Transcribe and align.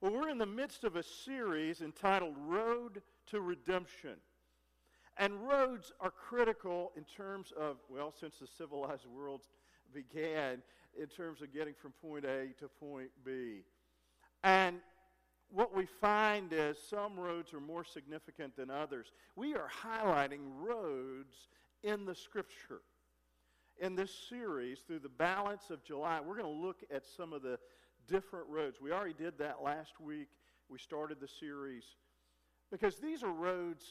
Well, 0.00 0.12
we're 0.12 0.28
in 0.28 0.38
the 0.38 0.46
midst 0.46 0.84
of 0.84 0.94
a 0.94 1.02
series 1.02 1.80
entitled 1.80 2.36
Road 2.46 3.02
to 3.30 3.40
Redemption. 3.40 4.14
And 5.16 5.48
roads 5.48 5.92
are 6.00 6.12
critical 6.12 6.92
in 6.96 7.02
terms 7.02 7.52
of, 7.58 7.78
well, 7.88 8.14
since 8.18 8.36
the 8.40 8.46
civilized 8.46 9.06
world 9.06 9.40
began, 9.92 10.62
in 10.96 11.08
terms 11.08 11.42
of 11.42 11.52
getting 11.52 11.74
from 11.74 11.92
point 12.00 12.24
A 12.24 12.54
to 12.60 12.68
point 12.68 13.10
B. 13.24 13.62
And 14.44 14.76
what 15.50 15.74
we 15.74 15.84
find 15.86 16.52
is 16.52 16.76
some 16.78 17.18
roads 17.18 17.52
are 17.52 17.60
more 17.60 17.84
significant 17.84 18.54
than 18.56 18.70
others. 18.70 19.10
We 19.34 19.54
are 19.54 19.68
highlighting 19.82 20.40
roads 20.60 21.48
in 21.82 22.04
the 22.04 22.14
Scripture. 22.14 22.82
In 23.80 23.96
this 23.96 24.14
series, 24.28 24.78
through 24.86 25.00
the 25.00 25.08
balance 25.08 25.70
of 25.70 25.82
July, 25.82 26.20
we're 26.20 26.40
going 26.40 26.54
to 26.54 26.66
look 26.66 26.84
at 26.94 27.04
some 27.04 27.32
of 27.32 27.42
the 27.42 27.58
different 28.08 28.46
roads. 28.48 28.80
We 28.80 28.92
already 28.92 29.14
did 29.14 29.38
that 29.38 29.62
last 29.62 30.00
week. 30.00 30.28
We 30.68 30.78
started 30.78 31.18
the 31.20 31.28
series 31.28 31.84
because 32.70 32.96
these 32.96 33.22
are 33.22 33.30
roads 33.30 33.84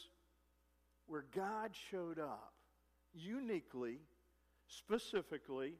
where 1.06 1.24
God 1.34 1.70
showed 1.90 2.18
up 2.18 2.52
uniquely, 3.14 3.98
specifically 4.68 5.74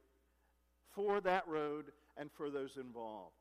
for 0.95 1.21
that 1.21 1.47
road 1.47 1.93
and 2.17 2.31
for 2.33 2.51
those 2.51 2.77
involved. 2.77 3.35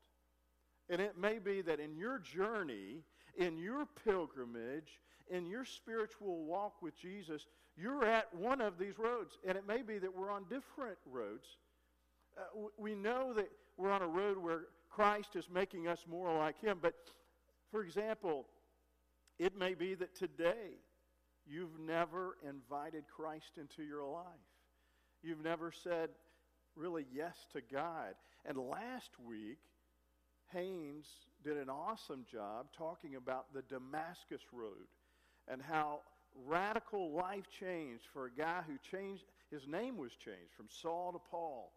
And 0.90 1.00
it 1.00 1.18
may 1.18 1.38
be 1.38 1.60
that 1.62 1.80
in 1.80 1.96
your 1.96 2.18
journey, 2.18 3.02
in 3.36 3.58
your 3.58 3.86
pilgrimage, 4.04 5.00
in 5.30 5.46
your 5.46 5.64
spiritual 5.64 6.44
walk 6.44 6.80
with 6.80 6.96
Jesus, 6.96 7.46
you're 7.76 8.04
at 8.04 8.32
one 8.34 8.60
of 8.60 8.78
these 8.78 8.98
roads. 8.98 9.38
And 9.46 9.56
it 9.56 9.66
may 9.66 9.82
be 9.82 9.98
that 9.98 10.14
we're 10.14 10.30
on 10.30 10.44
different 10.48 10.98
roads. 11.06 11.46
Uh, 12.36 12.68
we 12.76 12.94
know 12.94 13.32
that 13.34 13.50
we're 13.76 13.90
on 13.90 14.02
a 14.02 14.06
road 14.06 14.38
where 14.38 14.66
Christ 14.98 15.36
is 15.36 15.48
making 15.48 15.86
us 15.86 16.04
more 16.10 16.36
like 16.36 16.60
Him. 16.60 16.78
But, 16.82 16.94
for 17.70 17.84
example, 17.84 18.46
it 19.38 19.56
may 19.56 19.74
be 19.74 19.94
that 19.94 20.16
today 20.16 20.74
you've 21.46 21.78
never 21.78 22.36
invited 22.42 23.04
Christ 23.06 23.58
into 23.58 23.84
your 23.84 24.04
life. 24.04 24.24
You've 25.22 25.44
never 25.44 25.70
said, 25.70 26.10
really, 26.74 27.06
yes 27.14 27.36
to 27.52 27.60
God. 27.72 28.14
And 28.44 28.58
last 28.58 29.10
week, 29.24 29.58
Haynes 30.52 31.06
did 31.44 31.58
an 31.58 31.70
awesome 31.70 32.24
job 32.28 32.66
talking 32.76 33.14
about 33.14 33.54
the 33.54 33.62
Damascus 33.62 34.42
Road 34.52 34.88
and 35.46 35.62
how 35.62 36.00
radical 36.44 37.12
life 37.12 37.44
changed 37.60 38.02
for 38.12 38.26
a 38.26 38.32
guy 38.32 38.62
who 38.66 38.74
changed, 38.90 39.22
his 39.52 39.68
name 39.68 39.96
was 39.96 40.10
changed 40.16 40.54
from 40.56 40.66
Saul 40.68 41.12
to 41.12 41.20
Paul. 41.30 41.70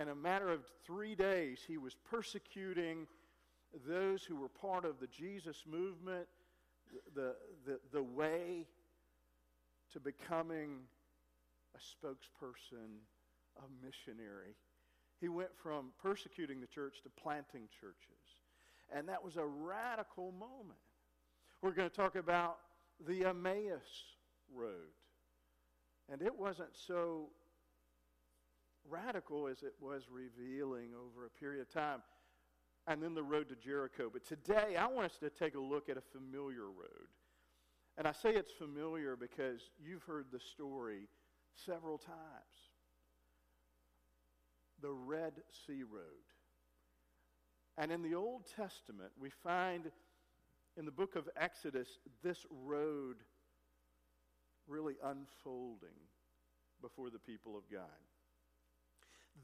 In 0.00 0.08
a 0.08 0.14
matter 0.14 0.48
of 0.48 0.60
three 0.86 1.14
days, 1.14 1.60
he 1.66 1.78
was 1.78 1.94
persecuting 2.10 3.06
those 3.86 4.22
who 4.22 4.36
were 4.36 4.48
part 4.48 4.84
of 4.84 5.00
the 5.00 5.06
Jesus 5.06 5.64
movement, 5.70 6.26
the, 7.14 7.34
the, 7.66 7.78
the 7.92 8.02
way 8.02 8.66
to 9.92 10.00
becoming 10.00 10.78
a 11.74 11.78
spokesperson, 11.78 12.88
a 13.58 13.84
missionary. 13.84 14.54
He 15.20 15.28
went 15.28 15.50
from 15.62 15.92
persecuting 16.02 16.60
the 16.60 16.66
church 16.66 17.02
to 17.04 17.10
planting 17.10 17.68
churches. 17.80 18.18
And 18.94 19.08
that 19.08 19.22
was 19.22 19.36
a 19.36 19.44
radical 19.44 20.32
moment. 20.32 20.78
We're 21.60 21.70
going 21.72 21.88
to 21.88 21.94
talk 21.94 22.16
about 22.16 22.58
the 23.06 23.24
Emmaus 23.26 24.16
Road. 24.54 24.92
And 26.10 26.20
it 26.22 26.36
wasn't 26.36 26.70
so 26.74 27.28
radical 28.88 29.48
as 29.48 29.62
it 29.62 29.74
was 29.80 30.02
revealing 30.10 30.90
over 30.94 31.26
a 31.26 31.30
period 31.30 31.62
of 31.62 31.72
time. 31.72 32.02
And 32.86 33.02
then 33.02 33.14
the 33.14 33.22
road 33.22 33.48
to 33.50 33.56
Jericho. 33.56 34.10
But 34.12 34.26
today, 34.26 34.76
I 34.76 34.86
want 34.86 35.06
us 35.06 35.18
to 35.18 35.30
take 35.30 35.54
a 35.54 35.60
look 35.60 35.88
at 35.88 35.96
a 35.96 36.00
familiar 36.00 36.64
road. 36.64 37.08
And 37.96 38.06
I 38.08 38.12
say 38.12 38.30
it's 38.30 38.50
familiar 38.50 39.16
because 39.16 39.60
you've 39.84 40.02
heard 40.02 40.26
the 40.32 40.40
story 40.40 41.08
several 41.66 41.98
times. 41.98 42.16
The 44.80 44.90
Red 44.90 45.34
Sea 45.66 45.84
Road. 45.84 46.02
And 47.78 47.92
in 47.92 48.02
the 48.02 48.14
Old 48.14 48.46
Testament, 48.56 49.12
we 49.20 49.30
find 49.30 49.90
in 50.76 50.84
the 50.84 50.90
book 50.90 51.16
of 51.16 51.28
Exodus 51.36 51.88
this 52.22 52.44
road 52.64 53.16
really 54.66 54.94
unfolding 55.04 55.88
before 56.80 57.10
the 57.10 57.18
people 57.18 57.56
of 57.56 57.62
God. 57.70 57.84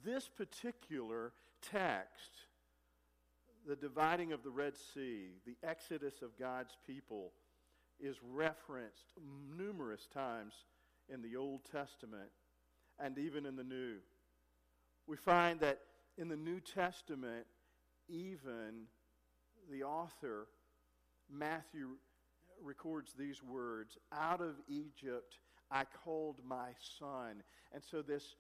This 0.05 0.29
particular 0.29 1.33
text, 1.63 2.31
the 3.67 3.77
dividing 3.77 4.33
of 4.33 4.43
the 4.43 4.51
Red 4.51 4.75
Sea, 4.77 5.31
the 5.47 5.57
exodus 5.63 6.23
of 6.23 6.39
God's 6.39 6.77
people, 6.87 7.33
is 8.01 8.17
referenced 8.23 9.13
numerous 9.57 10.07
times 10.07 10.55
in 11.13 11.23
the 11.23 11.37
Old 11.37 11.61
Testament 11.71 12.31
and 12.99 13.19
even 13.19 13.47
in 13.47 13.57
the 13.57 13.65
New. 13.65 13.97
We 15.07 15.17
find 15.17 15.61
that 15.61 15.81
in 16.17 16.29
the 16.29 16.37
New 16.37 16.61
Testament, 16.61 17.47
even 18.09 18.87
the 19.71 19.83
author, 19.83 20.47
Matthew, 21.31 21.97
records 22.63 23.13
these 23.19 23.43
words 23.43 23.99
Out 24.13 24.41
of 24.41 24.57
Egypt 24.69 25.39
I 25.71 25.85
called 25.85 26.41
my 26.47 26.71
son. 26.99 27.43
And 27.73 27.83
so, 27.83 28.03
this 28.03 28.37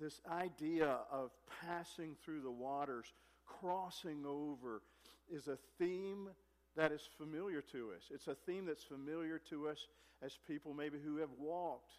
this 0.00 0.20
idea 0.30 0.98
of 1.10 1.30
passing 1.66 2.16
through 2.24 2.42
the 2.42 2.50
waters, 2.50 3.12
crossing 3.46 4.24
over, 4.26 4.82
is 5.30 5.48
a 5.48 5.58
theme 5.78 6.28
that 6.76 6.92
is 6.92 7.08
familiar 7.18 7.60
to 7.72 7.90
us. 7.96 8.04
It's 8.10 8.28
a 8.28 8.34
theme 8.34 8.66
that's 8.66 8.84
familiar 8.84 9.40
to 9.50 9.68
us 9.68 9.86
as 10.22 10.38
people 10.46 10.74
maybe 10.74 10.98
who 11.04 11.16
have 11.18 11.30
walked 11.38 11.92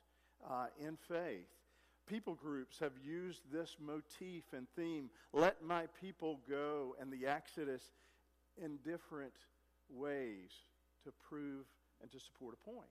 uh, 0.50 0.68
in 0.80 0.98
faith. 1.08 1.48
People 2.08 2.36
groups 2.36 2.80
have 2.80 2.92
used 3.04 3.42
this 3.52 3.78
motif 3.80 4.44
and 4.56 4.68
theme, 4.76 5.10
let 5.32 5.64
my 5.64 5.86
people 6.02 6.40
go, 6.50 6.96
and 7.00 7.12
the 7.12 7.26
Exodus 7.26 7.84
in 8.62 8.78
different 8.84 9.34
ways 9.90 10.52
to 11.06 11.12
prove 11.30 11.66
and 12.02 12.12
to 12.12 12.20
support 12.20 12.56
a 12.56 12.70
point. 12.70 12.90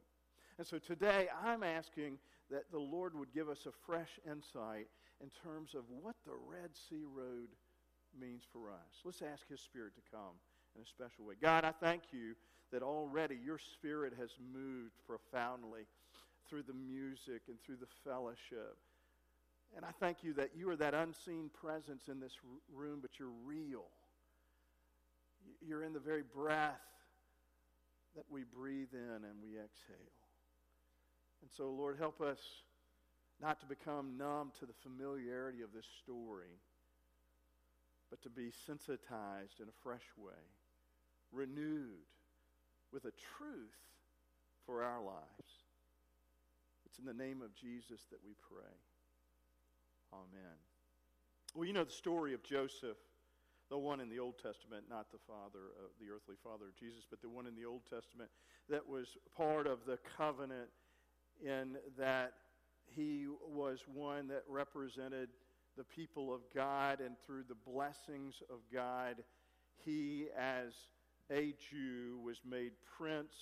And 0.59 0.67
so 0.67 0.79
today 0.79 1.29
I'm 1.45 1.63
asking 1.63 2.19
that 2.53 2.71
the 2.71 2.79
Lord 2.79 3.15
would 3.15 3.33
give 3.35 3.49
us 3.49 3.67
a 3.67 3.73
fresh 3.87 4.21
insight 4.31 4.87
in 5.23 5.31
terms 5.43 5.75
of 5.75 5.85
what 5.89 6.17
the 6.27 6.37
Red 6.49 6.71
Sea 6.89 7.05
Road 7.05 7.49
means 8.19 8.43
for 8.53 8.71
us. 8.71 9.01
Let's 9.05 9.23
ask 9.23 9.49
His 9.49 9.61
Spirit 9.61 9.95
to 9.97 10.03
come 10.11 10.37
in 10.77 10.83
a 10.83 10.87
special 10.87 11.25
way. 11.25 11.35
God, 11.41 11.65
I 11.65 11.73
thank 11.73 12.03
you 12.13 12.35
that 12.71 12.83
already 12.83 13.39
your 13.43 13.59
Spirit 13.59 14.13
has 14.19 14.31
moved 14.53 14.93
profoundly 15.07 15.87
through 16.49 16.63
the 16.63 16.75
music 16.75 17.43
and 17.49 17.57
through 17.65 17.77
the 17.77 17.87
fellowship. 18.05 18.77
And 19.75 19.85
I 19.85 19.91
thank 20.01 20.19
you 20.23 20.35
that 20.35 20.51
you 20.55 20.69
are 20.69 20.77
that 20.77 20.93
unseen 20.93 21.49
presence 21.49 22.03
in 22.11 22.21
this 22.21 22.37
room, 22.75 22.99
but 23.01 23.13
you're 23.19 23.33
real. 23.45 23.87
You're 25.67 25.83
in 25.83 25.95
the 25.95 26.01
very 26.01 26.23
breath 26.23 26.81
that 28.15 28.25
we 28.31 28.45
breathe 28.45 28.93
in 28.93 29.25
and 29.25 29.41
we 29.43 29.57
exhale. 29.57 30.22
And 31.43 31.51
so, 31.51 31.71
Lord, 31.71 31.99
help 31.99 32.21
us 32.21 32.39
not 33.41 33.59
to 33.61 33.67
become 33.67 34.17
numb 34.17 34.53
to 34.61 34.67
the 34.67 34.73
familiarity 34.83 35.63
of 35.63 35.73
this 35.75 35.87
story, 36.03 36.61
but 38.09 38.23
to 38.23 38.31
be 38.31 38.53
sensitized 38.67 39.61
in 39.61 39.69
a 39.69 39.83
fresh 39.83 40.07
way, 40.17 40.39
renewed 41.33 42.07
with 42.93 43.05
a 43.05 43.13
truth 43.37 43.83
for 44.65 44.85
our 44.85 45.03
lives. 45.03 45.51
It's 46.87 46.99
in 46.99 47.05
the 47.05 47.15
name 47.15 47.43
of 47.43 47.55
Jesus 47.55 48.03
that 48.11 48.21
we 48.25 48.35
pray. 48.49 48.77
Amen. 50.13 50.57
Well, 51.55 51.65
you 51.65 51.73
know 51.73 51.85
the 51.85 51.91
story 51.91 52.35
of 52.35 52.43
Joseph, 52.45 52.99
the 53.71 53.79
one 53.79 54.01
in 54.01 54.09
the 54.09 54.19
Old 54.19 54.37
Testament, 54.37 54.85
not 54.89 55.11
the 55.11 55.19
father, 55.27 55.73
of 55.83 55.91
the 55.99 56.13
earthly 56.15 56.37
father 56.45 56.67
of 56.67 56.77
Jesus, 56.77 57.05
but 57.09 57.23
the 57.23 57.29
one 57.29 57.47
in 57.47 57.57
the 57.57 57.65
Old 57.65 57.83
Testament 57.91 58.31
that 58.69 58.87
was 58.87 59.17
part 59.37 59.67
of 59.67 59.85
the 59.87 59.99
covenant 60.17 60.69
in 61.41 61.77
that 61.99 62.33
he 62.87 63.27
was 63.49 63.81
one 63.93 64.29
that 64.29 64.43
represented 64.49 65.29
the 65.77 65.85
people 65.85 66.35
of 66.35 66.41
God, 66.55 67.01
and 67.01 67.17
through 67.27 67.45
the 67.49 67.55
blessings 67.55 68.35
of 68.51 68.59
God, 68.73 69.17
he, 69.85 70.27
as 70.39 70.73
a 71.31 71.55
Jew, 71.71 72.21
was 72.23 72.37
made 72.49 72.73
prince 72.99 73.33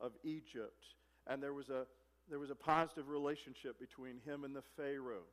of 0.00 0.12
Egypt. 0.24 0.84
And 1.26 1.42
there 1.42 1.54
was 1.54 1.68
a, 1.68 1.86
there 2.28 2.38
was 2.38 2.50
a 2.50 2.56
positive 2.56 3.08
relationship 3.08 3.78
between 3.78 4.18
him 4.24 4.44
and 4.44 4.54
the 4.54 4.64
Pharaoh. 4.76 5.26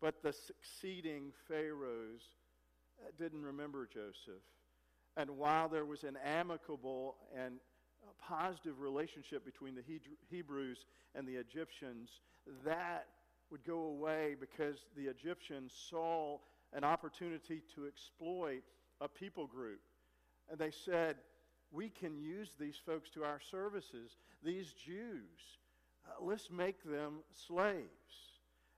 But 0.00 0.22
the 0.22 0.32
succeeding 0.32 1.32
Pharaohs 1.48 2.20
uh, 3.00 3.10
didn't 3.18 3.42
remember 3.42 3.88
Joseph. 3.90 4.42
And 5.16 5.30
while 5.30 5.68
there 5.70 5.86
was 5.86 6.04
an 6.04 6.18
amicable 6.22 7.16
and 7.34 7.54
positive 8.22 8.80
relationship 8.80 9.44
between 9.44 9.74
the 9.74 9.82
Hebrews 10.30 10.86
and 11.14 11.26
the 11.26 11.36
Egyptians, 11.36 12.10
that 12.64 13.06
would 13.50 13.64
go 13.64 13.78
away 13.84 14.36
because 14.38 14.76
the 14.96 15.06
Egyptians 15.06 15.72
saw 15.88 16.38
an 16.72 16.84
opportunity 16.84 17.62
to 17.74 17.86
exploit 17.86 18.62
a 19.00 19.08
people 19.08 19.46
group. 19.46 19.80
And 20.50 20.58
they 20.58 20.70
said, 20.70 21.16
We 21.72 21.88
can 21.88 22.16
use 22.16 22.50
these 22.58 22.76
folks 22.84 23.10
to 23.10 23.24
our 23.24 23.40
services, 23.50 24.16
these 24.42 24.72
Jews. 24.72 25.58
Uh, 26.06 26.24
let's 26.24 26.50
make 26.50 26.84
them 26.84 27.20
slaves. 27.48 27.86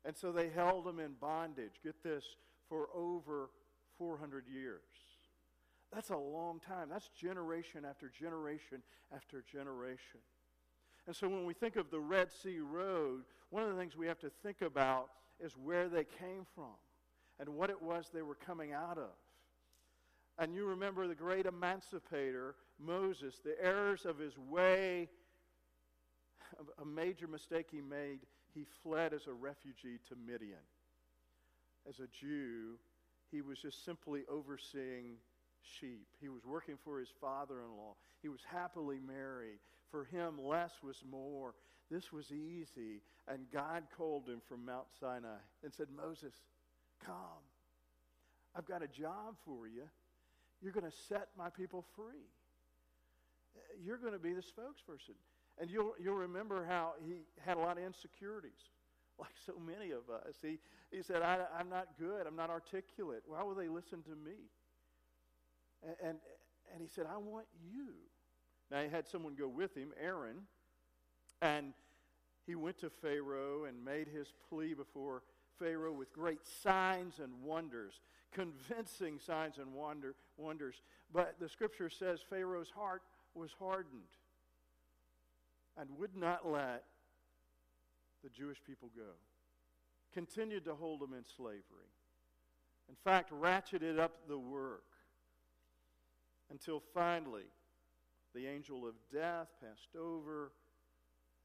And 0.05 0.17
so 0.17 0.33
they 0.33 0.49
held 0.49 0.85
them 0.85 1.01
in 1.01 1.13
bondage, 1.21 1.81
get 1.83 2.03
this, 2.03 2.25
for 2.69 2.89
over 2.95 3.51
400 3.99 4.45
years. 4.47 4.81
That's 5.93 6.11
a 6.11 6.17
long 6.17 6.61
time. 6.61 6.89
That's 6.91 7.09
generation 7.09 7.85
after 7.89 8.09
generation 8.09 8.83
after 9.15 9.43
generation. 9.51 10.21
And 11.07 11.17
so 11.17 11.29
when 11.29 11.47
we 11.47 11.55
think 11.55 11.77
of 11.77 11.91
the 11.91 12.01
Red 12.01 12.31
Sea 12.31 12.59
Road, 12.59 13.23
one 13.51 13.63
of 13.63 13.71
the 13.71 13.77
things 13.77 13.97
we 13.97 14.07
have 14.07 14.19
to 14.21 14.31
think 14.43 14.61
about 14.61 15.09
is 15.41 15.53
where 15.57 15.89
they 15.89 16.05
came 16.05 16.47
from 16.55 16.77
and 17.41 17.49
what 17.51 17.71
it 17.71 17.81
was 17.81 18.11
they 18.13 18.23
were 18.23 18.35
coming 18.35 18.73
out 18.73 18.99
of. 18.99 19.11
And 20.39 20.55
you 20.55 20.67
remember 20.67 21.09
the 21.09 21.15
great 21.15 21.47
emancipator, 21.47 22.55
Moses, 22.79 23.41
the 23.43 23.57
errors 23.65 24.05
of 24.05 24.19
his 24.19 24.37
way, 24.39 25.09
a 26.81 26.85
major 26.85 27.27
mistake 27.27 27.69
he 27.71 27.81
made. 27.81 28.21
He 28.55 28.67
fled 28.83 29.13
as 29.13 29.27
a 29.27 29.33
refugee 29.33 29.99
to 30.09 30.17
Midian. 30.27 30.59
As 31.89 32.01
a 32.01 32.07
Jew, 32.09 32.79
he 33.31 33.41
was 33.41 33.59
just 33.59 33.85
simply 33.85 34.23
overseeing 34.29 35.17
sheep. 35.81 36.07
He 36.21 36.29
was 36.29 36.45
working 36.45 36.77
for 36.85 36.99
his 36.99 37.09
father 37.21 37.61
in 37.61 37.77
law. 37.77 37.95
He 38.23 38.29
was 38.29 38.41
happily 38.51 38.99
married. 39.05 39.59
For 39.91 40.05
him, 40.05 40.39
less 40.43 40.73
was 40.83 41.03
more. 41.11 41.55
This 41.91 42.13
was 42.13 42.31
easy. 42.33 43.03
And 43.27 43.51
God 43.53 43.85
called 43.97 44.29
him 44.29 44.41
from 44.49 44.65
Mount 44.65 44.87
Sinai 45.01 45.39
and 45.63 45.73
said, 45.73 45.87
Moses, 45.95 46.35
come. 47.05 47.45
I've 48.55 48.67
got 48.67 48.83
a 48.83 48.89
job 48.89 49.37
for 49.45 49.67
you. 49.67 49.85
You're 50.63 50.73
going 50.73 50.91
to 50.91 50.97
set 51.09 51.29
my 51.37 51.51
people 51.51 51.85
free. 51.95 52.27
You're 53.83 53.99
going 53.99 54.13
to 54.13 54.19
be 54.19 54.33
the 54.33 54.43
spokesperson. 54.43 55.15
And 55.61 55.71
you'll, 55.71 55.95
you'll 56.01 56.15
remember 56.15 56.65
how 56.65 56.93
he 57.05 57.23
had 57.45 57.57
a 57.57 57.61
lot 57.61 57.79
of 57.79 57.85
insecurities, 57.85 58.71
like 59.19 59.35
so 59.45 59.55
many 59.59 59.91
of 59.91 60.09
us. 60.11 60.37
He, 60.41 60.59
he 60.91 61.03
said, 61.03 61.23
I, 61.23 61.39
am 61.59 61.69
not 61.69 61.89
good. 61.99 62.27
I'm 62.27 62.37
not 62.37 62.51
articulate. 62.51 63.23
Why 63.27 63.43
will 63.43 63.55
they 63.55 63.69
listen 63.69 64.03
to 64.03 64.11
me? 64.11 64.37
And, 65.83 65.97
and, 66.03 66.19
and 66.73 66.83
he 66.83 66.89
said, 66.89 67.07
I 67.13 67.17
want 67.19 67.47
you. 67.73 67.95
Now, 68.71 68.83
he 68.83 68.89
had 68.89 69.07
someone 69.09 69.35
go 69.35 69.49
with 69.49 69.75
him, 69.75 69.93
Aaron, 70.01 70.43
and 71.41 71.73
he 72.47 72.55
went 72.55 72.79
to 72.79 72.91
Pharaoh 72.91 73.65
and 73.65 73.85
made 73.85 74.09
his 74.09 74.33
plea 74.49 74.75
before 74.75 75.23
Pharaoh 75.59 75.93
with 75.93 76.13
great 76.13 76.47
signs 76.63 77.19
and 77.19 77.33
wonders, 77.43 78.01
convincing 78.33 79.19
signs 79.19 79.59
and 79.59 79.73
wonder, 79.73 80.15
wonders. 80.37 80.77
But 81.13 81.37
the 81.41 81.49
scripture 81.49 81.91
says 81.91 82.21
Pharaoh's 82.29 82.71
heart 82.71 83.03
was 83.35 83.51
hardened 83.59 84.03
and 85.77 85.89
would 85.99 86.17
not 86.17 86.49
let 86.49 86.85
the 88.23 88.31
Jewish 88.31 88.59
people 88.67 88.91
go. 88.97 89.13
Continued 90.13 90.65
to 90.65 90.75
hold 90.75 91.01
them 91.01 91.15
in 91.15 91.25
slavery. 91.37 91.93
In 92.89 92.97
fact, 93.05 93.31
ratcheted 93.33 93.99
up 93.99 94.29
the 94.29 94.39
work 94.39 94.85
until 96.51 96.83
finally 96.95 97.51
the 98.35 98.47
angel 98.47 98.87
of 98.87 98.95
death 99.13 99.49
passed 99.61 99.97
over. 99.99 100.53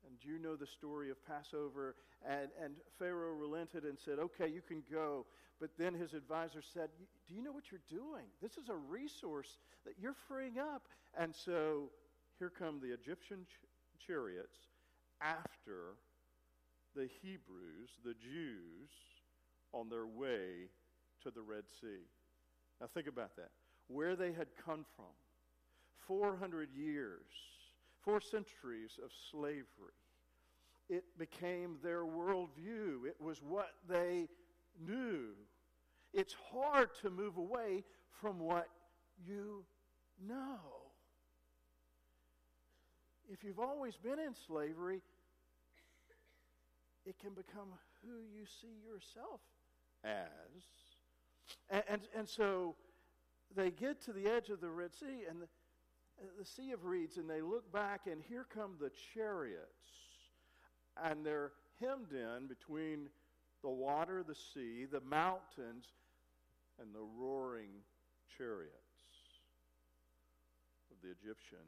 And 0.05 0.17
you 0.21 0.37
know 0.37 0.55
the 0.55 0.67
story 0.67 1.09
of 1.09 1.25
Passover. 1.25 1.95
And, 2.27 2.49
and 2.61 2.75
Pharaoh 2.99 3.33
relented 3.33 3.83
and 3.83 3.97
said, 3.97 4.19
Okay, 4.19 4.47
you 4.47 4.61
can 4.61 4.83
go. 4.91 5.25
But 5.61 5.71
then 5.77 5.93
his 5.93 6.13
advisor 6.13 6.61
said, 6.61 6.89
Do 7.27 7.33
you 7.33 7.41
know 7.41 7.51
what 7.53 7.71
you're 7.71 7.79
doing? 7.89 8.25
This 8.41 8.57
is 8.57 8.69
a 8.69 8.75
resource 8.75 9.57
that 9.85 9.93
you're 9.99 10.15
freeing 10.27 10.59
up. 10.59 10.87
And 11.17 11.33
so 11.33 11.89
here 12.37 12.51
come 12.51 12.79
the 12.81 12.93
Egyptian 12.93 13.45
ch- 13.47 14.05
chariots 14.05 14.57
after 15.21 15.95
the 16.95 17.07
Hebrews, 17.21 17.91
the 18.03 18.13
Jews, 18.13 18.91
on 19.71 19.89
their 19.89 20.05
way 20.05 20.69
to 21.23 21.31
the 21.31 21.41
Red 21.41 21.63
Sea. 21.79 22.03
Now 22.81 22.87
think 22.93 23.07
about 23.07 23.35
that. 23.37 23.51
Where 23.87 24.15
they 24.15 24.31
had 24.31 24.47
come 24.65 24.85
from 24.95 25.05
400 26.07 26.69
years, 26.75 27.25
four 28.01 28.19
centuries 28.19 28.99
of 29.03 29.11
slavery. 29.31 29.63
It 30.89 31.03
became 31.17 31.77
their 31.81 32.03
worldview, 32.03 33.05
it 33.07 33.15
was 33.19 33.41
what 33.41 33.71
they 33.87 34.27
knew. 34.85 35.29
It's 36.13 36.35
hard 36.51 36.89
to 37.01 37.09
move 37.09 37.37
away 37.37 37.83
from 38.21 38.39
what 38.39 38.67
you 39.25 39.65
know. 40.27 40.59
If 43.31 43.43
you've 43.43 43.59
always 43.59 43.95
been 43.95 44.19
in 44.19 44.35
slavery, 44.35 45.01
it 47.05 47.17
can 47.19 47.33
become 47.33 47.69
who 48.01 48.19
you 48.33 48.45
see 48.61 48.75
yourself 48.85 49.41
as. 50.03 50.63
And, 51.69 51.83
and, 51.89 52.01
and 52.17 52.29
so 52.29 52.75
they 53.55 53.71
get 53.71 54.01
to 54.05 54.13
the 54.13 54.27
edge 54.27 54.49
of 54.49 54.61
the 54.61 54.69
Red 54.69 54.93
Sea, 54.93 55.25
and 55.29 55.41
the, 55.41 55.47
the 56.37 56.45
Sea 56.45 56.71
of 56.71 56.85
Reeds, 56.85 57.17
and 57.17 57.29
they 57.29 57.41
look 57.41 57.71
back, 57.71 58.01
and 58.09 58.21
here 58.21 58.45
come 58.53 58.75
the 58.79 58.91
chariots. 59.13 59.69
And 61.03 61.25
they're 61.25 61.51
hemmed 61.79 62.11
in 62.11 62.47
between 62.47 63.09
the 63.63 63.69
water, 63.69 64.23
the 64.23 64.35
sea, 64.35 64.85
the 64.85 65.01
mountains, 65.01 65.85
and 66.79 66.93
the 66.93 67.01
roaring 67.17 67.71
chariots 68.37 68.73
of 70.91 70.97
the 71.01 71.09
Egyptian 71.09 71.65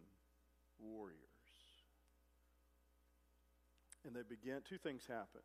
warriors. 0.80 1.20
And 4.06 4.16
they 4.16 4.22
begin, 4.28 4.60
two 4.68 4.78
things 4.78 5.04
happen. 5.08 5.42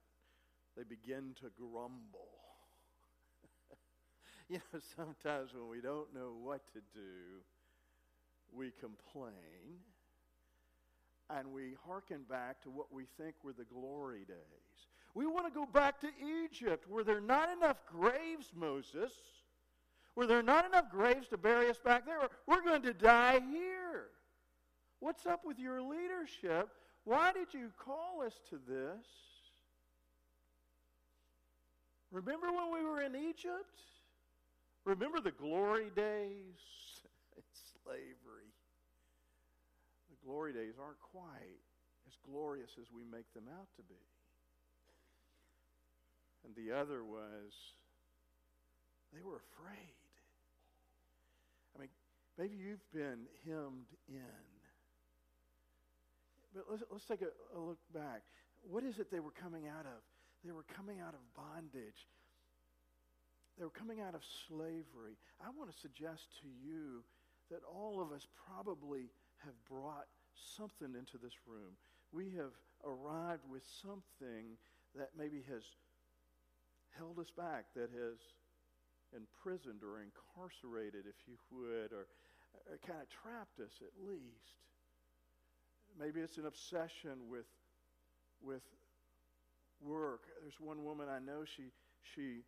They 0.77 0.83
begin 0.85 1.35
to 1.41 1.51
grumble. 1.59 2.50
You 4.51 4.61
know, 4.73 4.81
sometimes 4.97 5.55
when 5.55 5.69
we 5.69 5.81
don't 5.81 6.13
know 6.15 6.33
what 6.43 6.61
to 6.73 6.81
do, 6.93 7.41
we 8.53 8.73
complain, 8.81 9.79
and 11.31 11.53
we 11.53 11.77
hearken 11.87 12.23
back 12.29 12.61
to 12.63 12.71
what 12.71 12.93
we 12.93 13.05
think 13.17 13.37
were 13.45 13.53
the 13.53 13.65
glory 13.65 14.25
days. 14.27 14.37
We 15.15 15.27
want 15.27 15.47
to 15.47 15.53
go 15.53 15.67
back 15.67 16.01
to 16.01 16.09
Egypt. 16.45 16.89
Were 16.89 17.05
there 17.05 17.19
are 17.19 17.21
not 17.21 17.51
enough 17.57 17.77
graves, 17.87 18.51
Moses? 18.55 19.13
Were 20.17 20.27
there 20.27 20.41
are 20.41 20.43
not 20.43 20.67
enough 20.67 20.91
graves 20.91 21.29
to 21.29 21.39
bury 21.39 21.71
us 21.71 21.79
back 21.79 22.05
there? 22.05 22.19
We're 22.47 22.63
going 22.63 22.83
to 22.83 22.93
die 22.93 23.41
here. 23.51 24.07
What's 24.99 25.27
up 25.27 25.45
with 25.45 25.59
your 25.59 25.81
leadership? 25.81 26.69
Why 27.05 27.33
did 27.33 27.55
you 27.55 27.71
call 27.79 28.23
us 28.27 28.35
to 28.51 28.59
this? 28.69 29.07
Remember 32.11 32.49
when 32.49 32.73
we 32.73 32.85
were 32.89 33.01
in 33.01 33.15
Egypt? 33.15 33.81
Remember 34.85 35.21
the 35.21 35.31
glory 35.31 35.91
days? 35.95 36.59
slavery. 37.85 38.51
The 40.11 40.27
glory 40.27 40.53
days 40.53 40.75
aren't 40.81 41.01
quite 41.01 41.61
as 42.07 42.15
glorious 42.27 42.71
as 42.81 42.87
we 42.95 43.05
make 43.05 43.33
them 43.35 43.45
out 43.59 43.69
to 43.77 43.83
be. 43.83 44.05
And 46.45 46.55
the 46.57 46.75
other 46.75 47.05
was 47.05 47.53
they 49.13 49.23
were 49.23 49.37
afraid. 49.37 49.99
I 51.77 51.81
mean, 51.81 51.89
maybe 52.39 52.57
you've 52.57 52.85
been 52.93 53.27
hemmed 53.47 53.91
in. 54.09 54.47
But 56.55 56.65
let's, 56.71 56.83
let's 56.91 57.05
take 57.05 57.23
a, 57.23 57.31
a 57.57 57.61
look 57.61 57.79
back. 57.95 58.23
What 58.63 58.85
is 58.85 58.99
it 58.99 59.11
they 59.11 59.21
were 59.21 59.35
coming 59.35 59.69
out 59.69 59.87
of? 59.87 60.03
They 60.45 60.53
were 60.53 60.67
coming 60.77 61.01
out 61.01 61.15
of 61.15 61.21
bondage. 61.37 62.07
They 63.61 63.69
were 63.69 63.77
coming 63.77 64.01
out 64.01 64.15
of 64.15 64.25
slavery. 64.49 65.21
I 65.37 65.53
want 65.53 65.71
to 65.71 65.77
suggest 65.77 66.33
to 66.41 66.49
you 66.49 67.05
that 67.53 67.61
all 67.69 68.01
of 68.01 68.11
us 68.11 68.27
probably 68.49 69.13
have 69.45 69.53
brought 69.69 70.09
something 70.57 70.97
into 70.97 71.21
this 71.21 71.37
room. 71.47 71.77
We 72.11 72.33
have 72.41 72.57
arrived 72.89 73.45
with 73.45 73.61
something 73.85 74.57
that 74.97 75.11
maybe 75.13 75.45
has 75.53 75.61
held 76.97 77.19
us 77.19 77.29
back, 77.37 77.67
that 77.77 77.93
has 77.93 78.17
imprisoned 79.13 79.85
or 79.85 80.01
incarcerated, 80.01 81.05
if 81.05 81.21
you 81.29 81.37
would, 81.53 81.93
or, 81.93 82.09
uh, 82.57 82.73
or 82.73 82.79
kind 82.89 83.05
of 83.05 83.13
trapped 83.13 83.61
us 83.61 83.77
at 83.85 83.93
least. 84.01 84.57
Maybe 86.01 86.21
it's 86.21 86.39
an 86.39 86.47
obsession 86.47 87.29
with, 87.29 87.51
with 88.41 88.65
work. 89.85 90.23
There's 90.41 90.59
one 90.59 90.83
woman 90.83 91.09
I 91.13 91.19
know, 91.19 91.45
she, 91.45 91.69
she 92.17 92.41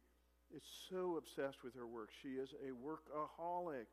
is 0.55 0.63
so 0.91 1.17
obsessed 1.17 1.63
with 1.65 1.75
her 1.75 1.87
work. 1.87 2.11
She 2.23 2.41
is 2.41 2.51
a 2.61 2.73
workaholic. 2.73 3.87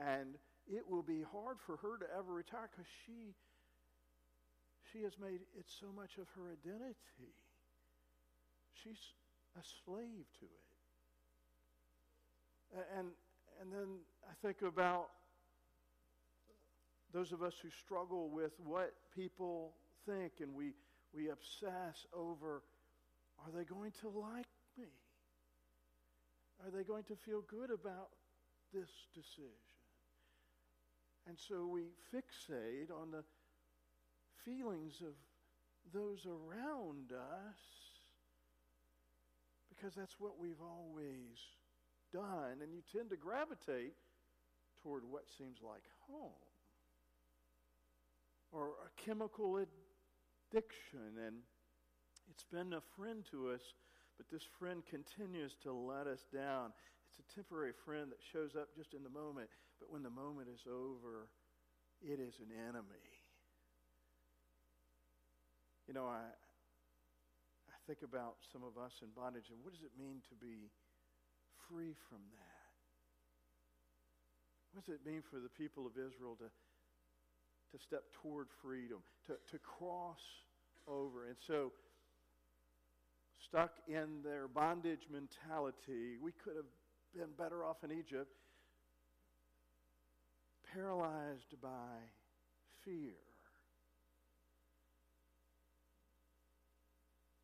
And 0.00 0.34
it 0.70 0.88
will 0.88 1.02
be 1.02 1.22
hard 1.32 1.58
for 1.66 1.76
her 1.76 1.98
to 1.98 2.06
ever 2.16 2.32
retire 2.32 2.68
because 2.70 2.90
she 3.06 3.34
she 4.92 5.02
has 5.02 5.12
made 5.18 5.40
it 5.58 5.64
so 5.66 5.86
much 5.94 6.18
of 6.18 6.26
her 6.36 6.52
identity. 6.52 7.32
She's 8.82 9.00
a 9.56 9.62
slave 9.84 10.26
to 10.40 10.44
it. 10.44 10.68
And 12.98 13.08
and 13.60 13.72
then 13.72 14.00
I 14.28 14.34
think 14.42 14.62
about 14.62 15.08
those 17.12 17.32
of 17.32 17.42
us 17.42 17.54
who 17.62 17.68
struggle 17.70 18.28
with 18.28 18.52
what 18.64 18.94
people 19.14 19.74
think 20.06 20.32
and 20.40 20.54
we, 20.54 20.72
we 21.14 21.28
obsess 21.28 22.06
over 22.16 22.62
are 23.38 23.50
they 23.56 23.64
going 23.64 23.92
to 24.00 24.08
like 24.08 24.46
me? 24.78 24.86
Are 26.64 26.70
they 26.70 26.84
going 26.84 27.04
to 27.04 27.16
feel 27.16 27.42
good 27.42 27.70
about 27.70 28.10
this 28.72 28.90
decision? 29.14 29.50
And 31.26 31.38
so 31.38 31.66
we 31.66 31.82
fixate 32.14 32.90
on 32.90 33.10
the 33.10 33.24
feelings 34.44 35.00
of 35.00 35.14
those 35.92 36.26
around 36.26 37.12
us 37.12 37.60
because 39.68 39.94
that's 39.94 40.18
what 40.18 40.38
we've 40.38 40.60
always 40.60 41.38
done. 42.12 42.62
And 42.62 42.72
you 42.72 42.82
tend 42.92 43.10
to 43.10 43.16
gravitate 43.16 43.94
toward 44.82 45.04
what 45.04 45.24
seems 45.36 45.58
like 45.62 45.82
home 46.08 46.30
or 48.52 48.74
a 48.84 49.02
chemical 49.04 49.56
addiction. 49.56 51.18
And 51.26 51.36
it's 52.30 52.44
been 52.44 52.72
a 52.74 52.82
friend 52.96 53.24
to 53.30 53.50
us, 53.50 53.62
but 54.16 54.28
this 54.30 54.42
friend 54.58 54.82
continues 54.88 55.56
to 55.62 55.72
let 55.72 56.06
us 56.06 56.24
down. 56.32 56.72
It's 57.08 57.20
a 57.20 57.34
temporary 57.34 57.72
friend 57.84 58.10
that 58.10 58.20
shows 58.32 58.56
up 58.56 58.68
just 58.76 58.94
in 58.94 59.02
the 59.02 59.12
moment, 59.12 59.48
but 59.78 59.90
when 59.90 60.02
the 60.02 60.10
moment 60.10 60.48
is 60.48 60.64
over, 60.66 61.28
it 62.00 62.18
is 62.20 62.34
an 62.40 62.50
enemy. 62.68 63.08
You 65.88 65.94
know, 65.94 66.06
I, 66.06 66.24
I 66.24 67.78
think 67.86 68.00
about 68.02 68.36
some 68.52 68.62
of 68.62 68.80
us 68.80 68.92
in 69.02 69.08
bondage, 69.14 69.50
and 69.50 69.58
what 69.62 69.72
does 69.72 69.82
it 69.82 69.92
mean 69.98 70.22
to 70.30 70.34
be 70.38 70.70
free 71.68 71.94
from 72.08 72.22
that? 72.32 72.52
What 74.72 74.86
does 74.86 74.94
it 74.94 75.04
mean 75.04 75.22
for 75.28 75.36
the 75.36 75.52
people 75.52 75.84
of 75.84 75.92
Israel 76.00 76.38
to, 76.40 76.48
to 76.48 77.76
step 77.82 78.04
toward 78.22 78.48
freedom, 78.62 79.04
to, 79.26 79.36
to 79.52 79.58
cross 79.58 80.22
over? 80.88 81.26
And 81.26 81.36
so, 81.46 81.72
stuck 83.44 83.72
in 83.88 84.22
their 84.24 84.48
bondage 84.48 85.06
mentality, 85.10 86.16
we 86.22 86.32
could 86.44 86.56
have 86.56 86.64
been 87.14 87.34
better 87.36 87.64
off 87.64 87.76
in 87.84 87.92
Egypt, 87.92 88.30
paralyzed 90.74 91.60
by 91.60 91.68
fear. 92.84 93.12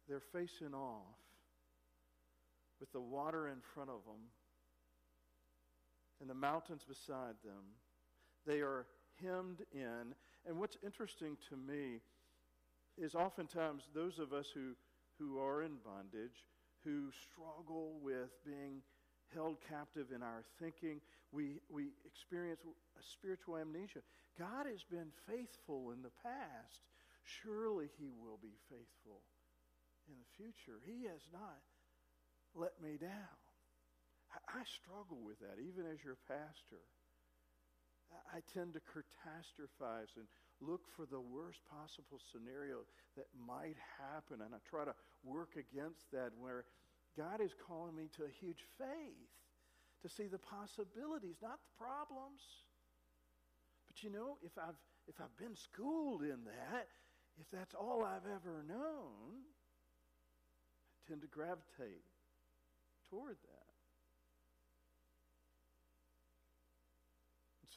They're 0.09 0.23
facing 0.33 0.75
off 0.75 1.02
with 2.81 2.90
the 2.93 3.00
water 3.00 3.49
in 3.49 3.59
front 3.75 3.90
of 3.90 4.05
them 4.07 4.23
and 6.21 6.28
the 6.28 6.35
mountains 6.35 6.83
beside 6.88 7.35
them. 7.45 7.62
They 8.47 8.61
are 8.61 8.87
hemmed 9.23 9.64
in. 9.73 10.14
And 10.47 10.59
what's 10.59 10.76
interesting 10.85 11.37
to 11.50 11.57
me 11.57 12.00
is 12.97 13.14
oftentimes 13.14 13.85
those 13.95 14.19
of 14.19 14.33
us 14.33 14.47
who, 14.52 14.73
who 15.19 15.39
are 15.39 15.63
in 15.63 15.77
bondage, 15.85 16.47
who 16.85 17.11
struggle 17.27 17.99
with 18.03 18.31
being 18.47 18.83
held 19.35 19.59
captive 19.69 20.09
in 20.15 20.23
our 20.23 20.45
thinking, 20.61 21.01
we, 21.33 21.61
we 21.69 21.93
experience 22.07 22.61
a 22.65 23.03
spiritual 23.03 23.59
amnesia. 23.59 24.01
God 24.39 24.65
has 24.65 24.81
been 24.89 25.13
faithful 25.29 25.91
in 25.93 26.01
the 26.01 26.15
past. 26.23 26.81
Surely 27.45 27.91
he 28.01 28.09
will 28.17 28.41
be 28.41 28.57
faithful 28.71 29.21
in 30.09 30.17
the 30.17 30.31
future. 30.41 30.81
He 30.87 31.05
has 31.05 31.21
not 31.29 31.61
let 32.57 32.81
me 32.81 32.97
down. 32.97 33.37
I, 34.49 34.65
struggle 34.65 35.21
with 35.25 35.41
that, 35.41 35.57
even 35.57 35.89
as 35.89 36.05
your 36.05 36.21
pastor. 36.29 36.85
I, 38.12 38.41
tend 38.55 38.73
to 38.75 38.81
catastrophize 38.81 40.17
and 40.17 40.27
look 40.61 40.83
for 40.97 41.07
the 41.07 41.21
worst 41.21 41.61
possible 41.71 42.21
scenario 42.33 42.87
that 43.17 43.27
might 43.35 43.77
happen, 43.99 44.41
and 44.41 44.55
I 44.55 44.59
try 44.69 44.85
to 44.85 44.95
work 45.25 45.57
against 45.57 46.11
that 46.12 46.31
where 46.38 46.65
God 47.17 47.41
is 47.41 47.53
calling 47.67 47.97
me 47.97 48.09
to 48.17 48.25
a 48.25 48.33
huge 48.41 48.65
faith 48.79 49.33
to 50.03 50.09
see 50.09 50.27
the 50.27 50.38
possibilities, 50.38 51.37
not 51.43 51.59
the 51.59 51.75
problems. 51.85 52.41
But 53.88 54.03
you 54.03 54.11
know, 54.11 54.38
if 54.43 54.53
I've 54.57 54.79
if 55.09 55.21
I've 55.21 55.37
been 55.37 55.57
schooled 55.57 56.23
in 56.23 56.45
that, 56.45 56.87
if 57.41 57.50
that's 57.50 57.75
all 57.75 58.05
I've 58.05 58.27
ever 58.27 58.62
known, 58.69 59.43
I 60.95 61.09
tend 61.09 61.23
to 61.23 61.29
gravitate 61.29 62.05
toward 63.11 63.37
that. 63.43 63.58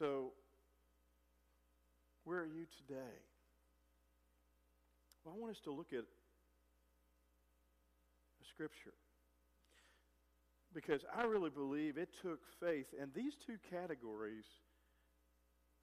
So, 0.01 0.31
where 2.23 2.39
are 2.39 2.47
you 2.47 2.65
today? 2.87 3.19
Well, 5.23 5.35
I 5.37 5.39
want 5.39 5.51
us 5.51 5.61
to 5.65 5.71
look 5.71 5.93
at 5.93 5.99
a 5.99 6.05
scripture. 8.49 8.95
Because 10.73 11.01
I 11.15 11.25
really 11.25 11.51
believe 11.51 11.97
it 11.97 12.09
took 12.19 12.39
faith, 12.59 12.87
and 12.99 13.13
these 13.13 13.33
two 13.45 13.57
categories 13.69 14.45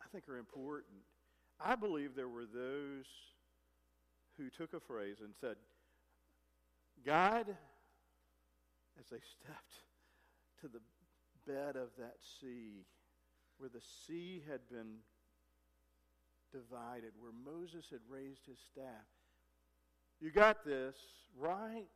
I 0.02 0.08
think 0.10 0.28
are 0.28 0.38
important. 0.38 0.98
I 1.64 1.76
believe 1.76 2.16
there 2.16 2.28
were 2.28 2.46
those 2.46 3.06
who 4.36 4.50
took 4.50 4.72
a 4.72 4.80
phrase 4.80 5.18
and 5.20 5.32
said, 5.40 5.54
God, 7.06 7.46
as 8.98 9.06
they 9.12 9.20
stepped 9.40 9.74
to 10.62 10.66
the 10.66 10.80
bed 11.46 11.76
of 11.76 11.90
that 12.00 12.16
sea, 12.40 12.84
where 13.58 13.68
the 13.68 13.82
sea 14.06 14.42
had 14.48 14.60
been 14.70 14.96
divided, 16.52 17.12
where 17.20 17.32
Moses 17.44 17.84
had 17.90 18.00
raised 18.08 18.46
his 18.46 18.58
staff, 18.72 19.06
you 20.20 20.30
got 20.30 20.64
this, 20.64 20.96
right? 21.38 21.86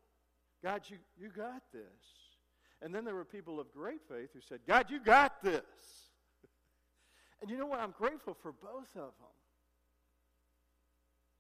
God, 0.63 0.83
you, 0.89 0.99
you 1.19 1.29
got 1.29 1.63
this. 1.73 1.83
And 2.81 2.95
then 2.95 3.05
there 3.05 3.15
were 3.15 3.25
people 3.25 3.61
of 3.61 3.73
great 3.73 4.01
faith 4.09 4.31
who 4.35 4.41
said, 4.49 4.61
God, 4.67 4.87
you 4.91 5.01
got 5.01 5.43
this. 5.43 5.61
and 7.41 7.51
you 7.51 7.57
know 7.57 7.67
what? 7.67 7.81
I'm 7.81 7.95
grateful 7.97 8.37
for 8.43 8.53
both 8.53 8.91
of 8.95 9.13
them. 9.19 9.35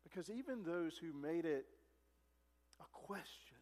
Because 0.04 0.30
even 0.30 0.62
those 0.62 0.96
who 0.96 1.12
made 1.12 1.44
it 1.44 1.66
a 2.80 2.84
question, 2.92 3.56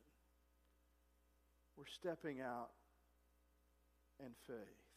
we're 1.76 1.84
stepping 1.86 2.40
out 2.40 2.70
in 4.18 4.32
faith. 4.46 4.89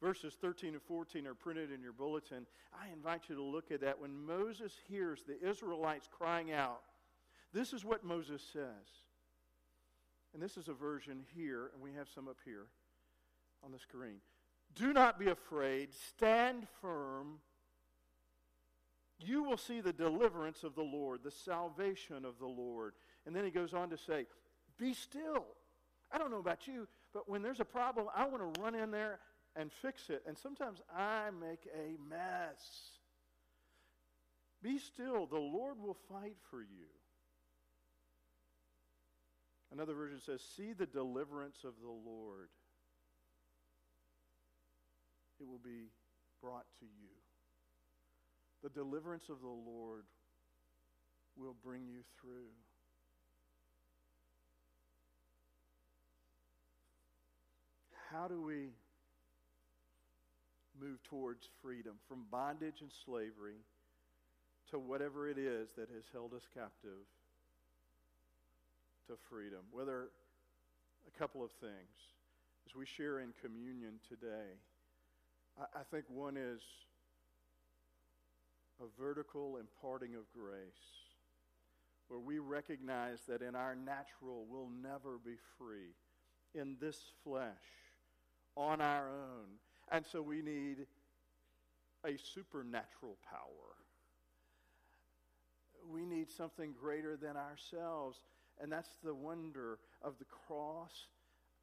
Verses 0.00 0.34
13 0.40 0.74
and 0.74 0.82
14 0.82 1.26
are 1.26 1.34
printed 1.34 1.72
in 1.72 1.82
your 1.82 1.92
bulletin. 1.92 2.46
I 2.72 2.92
invite 2.92 3.22
you 3.28 3.34
to 3.34 3.42
look 3.42 3.72
at 3.72 3.80
that. 3.80 4.00
When 4.00 4.26
Moses 4.26 4.72
hears 4.88 5.24
the 5.26 5.48
Israelites 5.48 6.08
crying 6.10 6.52
out, 6.52 6.80
this 7.52 7.72
is 7.72 7.84
what 7.84 8.04
Moses 8.04 8.42
says. 8.52 8.86
And 10.34 10.42
this 10.42 10.56
is 10.56 10.68
a 10.68 10.72
version 10.72 11.24
here, 11.34 11.70
and 11.74 11.82
we 11.82 11.92
have 11.94 12.08
some 12.14 12.28
up 12.28 12.36
here 12.44 12.66
on 13.64 13.72
the 13.72 13.78
screen. 13.78 14.20
Do 14.74 14.92
not 14.92 15.18
be 15.18 15.28
afraid, 15.28 15.92
stand 15.92 16.68
firm. 16.80 17.38
You 19.18 19.42
will 19.42 19.56
see 19.56 19.80
the 19.80 19.92
deliverance 19.92 20.62
of 20.62 20.76
the 20.76 20.82
Lord, 20.82 21.20
the 21.24 21.30
salvation 21.32 22.24
of 22.24 22.38
the 22.38 22.46
Lord. 22.46 22.92
And 23.26 23.34
then 23.34 23.44
he 23.44 23.50
goes 23.50 23.74
on 23.74 23.90
to 23.90 23.96
say, 23.96 24.26
Be 24.78 24.94
still 24.94 25.46
I 26.10 26.18
don't 26.18 26.30
know 26.30 26.38
about 26.38 26.66
you, 26.66 26.88
but 27.12 27.28
when 27.28 27.42
there's 27.42 27.60
a 27.60 27.64
problem, 27.64 28.06
I 28.14 28.26
want 28.26 28.54
to 28.54 28.60
run 28.60 28.74
in 28.74 28.90
there 28.90 29.18
and 29.58 29.72
fix 29.72 30.08
it. 30.08 30.22
And 30.26 30.38
sometimes 30.38 30.80
I 30.96 31.30
make 31.38 31.66
a 31.74 31.96
mess. 32.08 32.62
Be 34.62 34.78
still. 34.78 35.26
The 35.26 35.36
Lord 35.36 35.78
will 35.80 35.96
fight 36.08 36.36
for 36.50 36.60
you. 36.62 36.86
Another 39.72 39.94
version 39.94 40.20
says, 40.24 40.40
See 40.56 40.72
the 40.72 40.86
deliverance 40.86 41.58
of 41.64 41.74
the 41.82 41.90
Lord. 41.90 42.48
It 45.40 45.46
will 45.46 45.60
be 45.62 45.90
brought 46.40 46.66
to 46.80 46.86
you. 46.86 47.10
The 48.62 48.70
deliverance 48.70 49.28
of 49.28 49.40
the 49.40 49.46
Lord 49.46 50.04
will 51.36 51.54
bring 51.62 51.86
you 51.86 52.00
through. 52.20 52.50
how 58.10 58.26
do 58.26 58.40
we 58.40 58.70
move 60.80 61.02
towards 61.02 61.48
freedom 61.62 61.94
from 62.08 62.24
bondage 62.30 62.80
and 62.80 62.90
slavery 63.04 63.60
to 64.70 64.78
whatever 64.78 65.28
it 65.28 65.38
is 65.38 65.70
that 65.76 65.88
has 65.94 66.04
held 66.12 66.34
us 66.34 66.46
captive 66.54 67.06
to 69.06 69.14
freedom? 69.30 69.60
Whether 69.70 70.08
a 71.06 71.18
couple 71.18 71.42
of 71.42 71.50
things 71.52 71.96
as 72.66 72.74
we 72.74 72.84
share 72.84 73.20
in 73.20 73.32
communion 73.42 73.94
today. 74.08 74.58
I, 75.58 75.80
I 75.80 75.82
think 75.90 76.04
one 76.08 76.36
is 76.36 76.60
a 78.80 78.84
vertical 79.00 79.58
imparting 79.58 80.14
of 80.14 80.30
grace 80.32 81.06
where 82.08 82.20
we 82.20 82.38
recognize 82.38 83.20
that 83.28 83.42
in 83.42 83.54
our 83.54 83.74
natural 83.74 84.44
we'll 84.48 84.70
never 84.82 85.18
be 85.24 85.36
free 85.56 85.94
in 86.54 86.76
this 86.80 86.98
flesh 87.24 87.52
on 88.56 88.80
our 88.80 89.08
own. 89.08 89.46
And 89.90 90.04
so 90.06 90.20
we 90.20 90.42
need 90.42 90.86
a 92.04 92.16
supernatural 92.34 93.16
power. 93.28 93.76
We 95.90 96.04
need 96.04 96.30
something 96.30 96.74
greater 96.78 97.16
than 97.16 97.36
ourselves. 97.36 98.18
And 98.60 98.70
that's 98.70 98.90
the 99.02 99.14
wonder 99.14 99.78
of 100.02 100.18
the 100.18 100.26
cross 100.46 100.92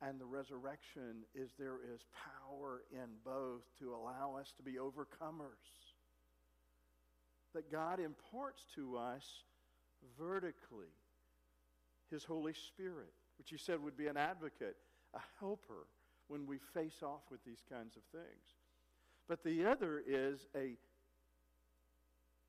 and 0.01 0.20
the 0.20 0.25
resurrection 0.25 1.24
is 1.34 1.51
there 1.58 1.79
is 1.94 2.01
power 2.13 2.84
in 2.91 3.08
both 3.24 3.62
to 3.79 3.94
allow 3.94 4.36
us 4.39 4.53
to 4.58 4.63
be 4.63 4.74
overcomers. 4.74 5.94
That 7.53 7.72
God 7.72 8.00
imparts 8.00 8.63
to 8.75 8.98
us 8.98 9.24
vertically 10.20 10.94
his 12.12 12.24
Holy 12.24 12.53
Spirit, 12.53 13.13
which 13.38 13.50
he 13.50 13.58
said 13.58 13.82
would 13.82 13.98
be 13.98 14.08
an 14.08 14.17
advocate, 14.17 14.75
a 15.13 15.20
helper 15.39 15.88
when 16.27 16.46
we 16.46 16.58
face 16.74 17.01
off 17.03 17.22
with 17.29 17.44
these 17.46 17.62
kinds 17.70 17.96
of 17.96 18.03
things. 18.12 18.46
But 19.27 19.44
the 19.44 19.65
other 19.65 20.03
is 20.05 20.48
a, 20.55 20.77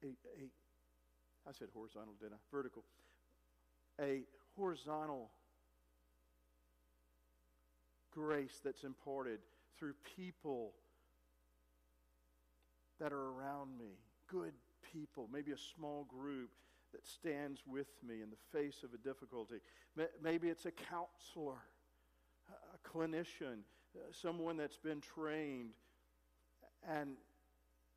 a, 0.02 0.08
a 0.08 0.48
I 1.48 1.52
said 1.52 1.68
horizontal, 1.72 2.14
didn't 2.20 2.34
I? 2.34 2.38
Vertical. 2.50 2.82
A 4.00 4.22
horizontal 4.56 5.30
grace 8.12 8.60
that's 8.64 8.84
imparted 8.84 9.40
through 9.78 9.94
people 10.16 10.72
that 12.98 13.12
are 13.12 13.28
around 13.30 13.78
me, 13.78 13.98
good 14.26 14.52
people, 14.92 15.28
maybe 15.32 15.52
a 15.52 15.58
small 15.76 16.04
group 16.04 16.50
that 16.92 17.06
stands 17.06 17.62
with 17.66 17.88
me 18.06 18.22
in 18.22 18.30
the 18.30 18.58
face 18.58 18.82
of 18.82 18.94
a 18.94 18.96
difficulty. 18.98 19.56
Maybe 20.22 20.48
it's 20.48 20.64
a 20.66 20.70
counselor, 20.70 21.58
clinician, 22.94 23.58
uh, 23.94 24.00
someone 24.12 24.56
that's 24.56 24.78
been 24.78 25.00
trained, 25.00 25.70
and, 26.88 27.16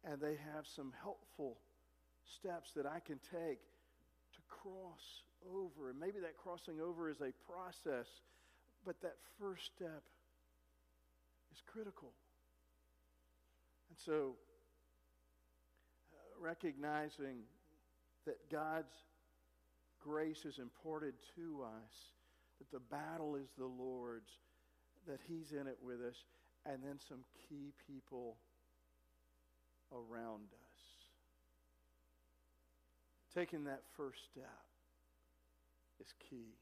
and 0.04 0.22
they 0.22 0.38
have 0.54 0.66
some 0.66 0.94
helpful 1.02 1.58
steps 2.26 2.72
that 2.76 2.86
I 2.86 3.00
can 3.00 3.20
take 3.32 3.60
to 4.34 4.42
cross 4.48 5.24
over. 5.54 5.90
And 5.90 6.00
maybe 6.00 6.20
that 6.20 6.38
crossing 6.38 6.80
over 6.82 7.10
is 7.10 7.22
a 7.22 7.32
process, 7.52 8.08
but 8.86 9.02
that 9.02 9.16
first 9.40 9.66
step 9.66 10.04
is 11.52 11.62
critical. 11.66 12.12
And 13.90 13.98
so, 13.98 14.36
uh, 16.14 16.44
recognizing 16.44 17.40
that 18.26 18.38
God's 18.52 18.94
grace 20.00 20.46
is 20.46 20.60
imparted 20.60 21.14
to 21.36 21.64
us, 21.64 21.94
that 22.60 22.72
the 22.72 22.80
battle 22.80 23.36
is 23.36 23.50
the 23.58 23.66
Lord's, 23.66 24.30
that 25.08 25.20
He's 25.28 25.52
in 25.52 25.68
it 25.68 25.78
with 25.82 26.02
us, 26.02 26.16
and 26.66 26.84
then 26.84 27.00
some 27.08 27.24
key 27.48 27.74
people 27.88 28.38
around 29.92 30.50
us. 30.54 30.80
Taking 33.34 33.64
that 33.66 33.82
first 33.96 34.20
step 34.32 34.66
is 36.00 36.14
key. 36.30 36.56